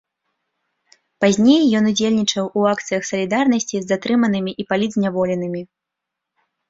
[1.25, 5.61] Пазней ён удзельнічаў у акцыях салідарнасці з затрыманымі і палітзняволенымі.